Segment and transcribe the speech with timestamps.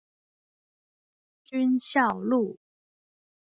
[1.45, 2.57] 軍校路